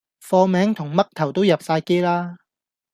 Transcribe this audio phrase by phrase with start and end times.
[0.19, 2.37] 貨名同嘜頭都入哂機啦